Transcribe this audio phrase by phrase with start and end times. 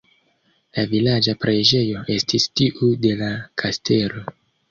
[0.77, 3.31] La vilaĝa preĝejo estis tiu de la
[3.65, 4.27] kastelo.